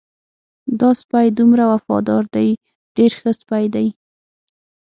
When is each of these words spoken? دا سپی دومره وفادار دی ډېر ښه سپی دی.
دا 0.79 0.89
سپی 1.01 1.27
دومره 1.39 1.63
وفادار 1.73 2.23
دی 2.35 2.49
ډېر 2.97 3.11
ښه 3.19 3.31
سپی 3.39 3.65
دی. 3.75 3.87